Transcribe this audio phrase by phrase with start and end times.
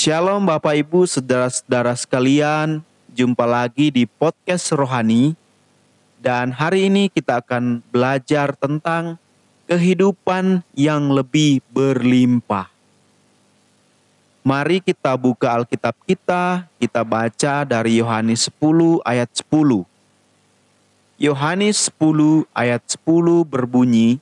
[0.00, 2.80] Shalom Bapak Ibu, saudara-saudara sekalian.
[3.12, 5.36] Jumpa lagi di podcast Rohani.
[6.16, 9.20] Dan hari ini kita akan belajar tentang
[9.68, 12.72] kehidupan yang lebih berlimpah.
[14.40, 19.84] Mari kita buka Alkitab kita, kita baca dari Yohanes 10 ayat 10.
[21.20, 24.16] Yohanes 10 ayat 10 berbunyi,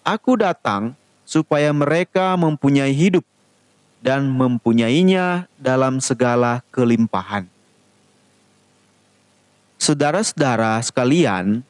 [0.00, 0.96] Aku datang
[1.28, 3.28] supaya mereka mempunyai hidup
[4.00, 7.44] dan mempunyainya dalam segala kelimpahan.
[9.80, 11.64] Saudara-saudara sekalian,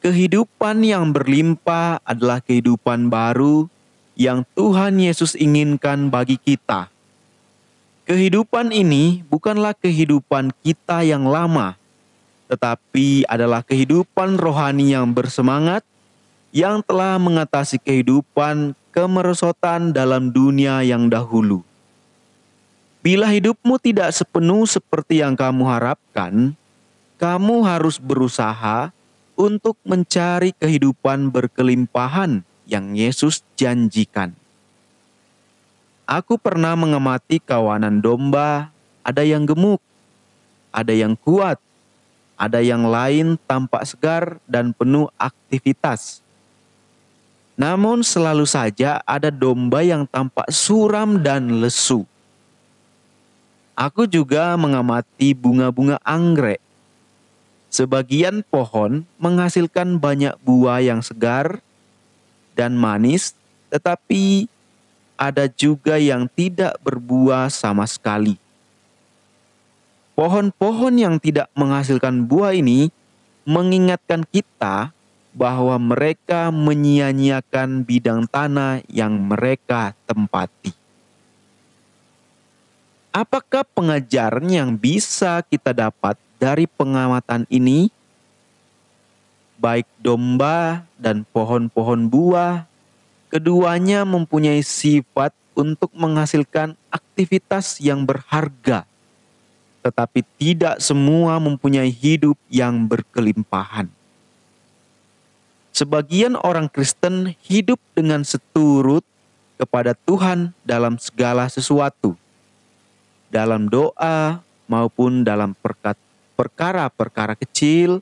[0.00, 3.68] kehidupan yang berlimpah adalah kehidupan baru
[4.16, 6.88] yang Tuhan Yesus inginkan bagi kita.
[8.08, 11.76] Kehidupan ini bukanlah kehidupan kita yang lama,
[12.48, 15.84] tetapi adalah kehidupan rohani yang bersemangat
[16.48, 21.62] yang telah mengatasi kehidupan kemerosotan dalam dunia yang dahulu.
[22.98, 26.58] Bila hidupmu tidak sepenuh seperti yang kamu harapkan,
[27.14, 28.90] kamu harus berusaha
[29.38, 34.34] untuk mencari kehidupan berkelimpahan yang Yesus janjikan.
[36.02, 38.74] Aku pernah mengamati kawanan domba,
[39.06, 39.78] ada yang gemuk,
[40.74, 41.62] ada yang kuat,
[42.34, 46.18] ada yang lain tampak segar dan penuh aktivitas.
[47.58, 52.06] Namun selalu saja ada domba yang tampak suram dan lesu.
[53.74, 56.62] Aku juga mengamati bunga-bunga anggrek.
[57.66, 61.58] Sebagian pohon menghasilkan banyak buah yang segar
[62.54, 63.34] dan manis,
[63.74, 64.46] tetapi
[65.18, 68.38] ada juga yang tidak berbuah sama sekali.
[70.14, 72.90] Pohon-pohon yang tidak menghasilkan buah ini
[73.42, 74.94] mengingatkan kita
[75.36, 80.72] bahwa mereka menyia-nyiakan bidang tanah yang mereka tempati.
[83.12, 87.90] Apakah pengajaran yang bisa kita dapat dari pengamatan ini?
[89.58, 92.62] Baik domba dan pohon-pohon buah,
[93.26, 98.86] keduanya mempunyai sifat untuk menghasilkan aktivitas yang berharga,
[99.82, 103.97] tetapi tidak semua mempunyai hidup yang berkelimpahan.
[105.72, 109.06] Sebagian orang Kristen hidup dengan seturut
[109.58, 112.14] kepada Tuhan dalam segala sesuatu,
[113.28, 114.40] dalam doa
[114.70, 115.52] maupun dalam
[116.38, 118.00] perkara-perkara kecil.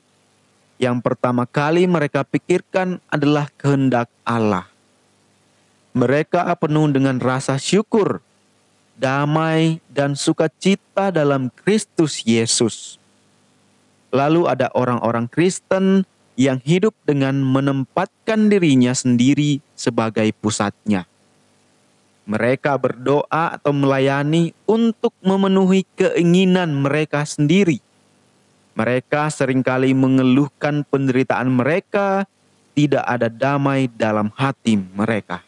[0.77, 4.69] Yang pertama kali mereka pikirkan adalah kehendak Allah.
[5.97, 8.21] Mereka penuh dengan rasa syukur,
[8.93, 13.01] damai, dan sukacita dalam Kristus Yesus.
[14.13, 21.09] Lalu ada orang-orang Kristen yang hidup dengan menempatkan dirinya sendiri sebagai pusatnya.
[22.29, 27.81] Mereka berdoa atau melayani untuk memenuhi keinginan mereka sendiri.
[28.77, 32.29] Mereka sering kali mengeluhkan penderitaan mereka,
[32.77, 35.41] tidak ada damai dalam hati mereka.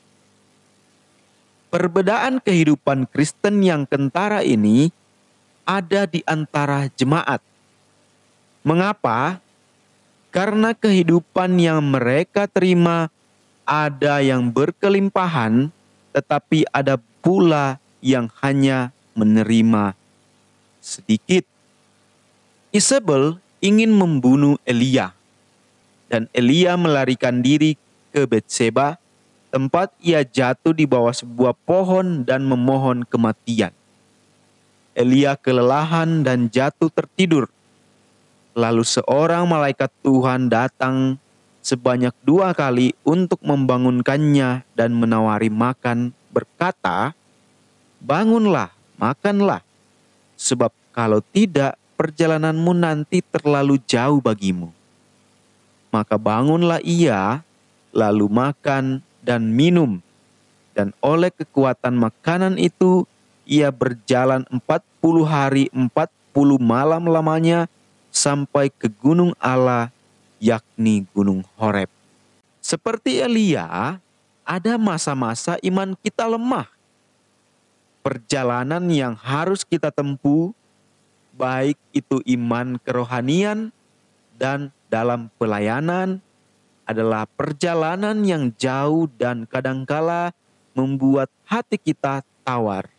[1.70, 4.90] Perbedaan kehidupan Kristen yang kentara ini
[5.62, 7.46] ada di antara jemaat.
[8.66, 9.38] Mengapa?
[10.30, 13.10] Karena kehidupan yang mereka terima
[13.66, 15.70] ada yang berkelimpahan,
[16.14, 19.94] tetapi ada pula yang hanya menerima
[20.82, 21.46] sedikit.
[22.70, 25.14] Isabel ingin membunuh Elia,
[26.10, 27.78] dan Elia melarikan diri
[28.10, 28.98] ke Betseba,
[29.50, 33.74] tempat ia jatuh di bawah sebuah pohon dan memohon kematian.
[34.94, 37.50] Elia kelelahan dan jatuh tertidur
[38.59, 41.16] Lalu seorang malaikat Tuhan datang
[41.64, 47.16] sebanyak dua kali untuk membangunkannya dan menawari makan, berkata,
[48.03, 49.64] "Bangunlah, makanlah,
[50.36, 54.75] sebab kalau tidak, perjalananmu nanti terlalu jauh bagimu."
[55.96, 57.40] Maka bangunlah ia,
[57.96, 60.04] lalu makan dan minum,
[60.75, 63.07] dan oleh kekuatan makanan itu
[63.48, 67.72] ia berjalan empat puluh hari empat puluh malam lamanya
[68.19, 69.88] sampai ke gunung Allah,
[70.44, 71.88] yakni gunung Horeb.
[72.60, 73.95] Seperti Elia,
[74.44, 76.68] ada masa-masa iman kita lemah.
[78.04, 80.51] Perjalanan yang harus kita tempuh,
[81.39, 83.71] baik itu iman kerohanian
[84.36, 86.19] dan dalam pelayanan,
[86.83, 90.33] adalah perjalanan yang jauh dan kadangkala
[90.74, 92.89] membuat hati kita tawar.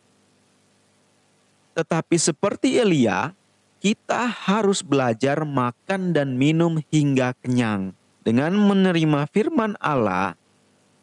[1.74, 3.34] Tetapi seperti Elia,
[3.80, 10.36] kita harus belajar makan dan minum hingga kenyang dengan menerima firman Allah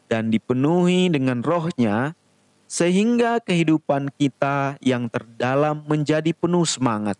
[0.06, 2.14] dan dipenuhi dengan rohnya,
[2.70, 7.18] sehingga kehidupan kita yang terdalam menjadi penuh semangat.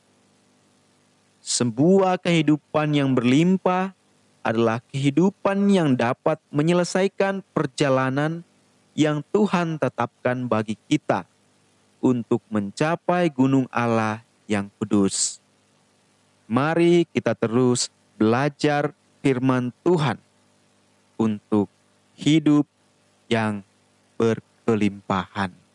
[1.43, 3.93] Sebuah kehidupan yang berlimpah
[4.47, 8.47] adalah kehidupan yang dapat menyelesaikan perjalanan
[8.95, 11.27] yang Tuhan tetapkan bagi kita
[11.99, 15.45] untuk mencapai gunung Allah yang kudus.
[16.49, 20.17] Mari kita terus belajar firman Tuhan
[21.21, 21.69] untuk
[22.17, 22.65] hidup
[23.29, 23.61] yang
[24.17, 25.68] berkelimpahan.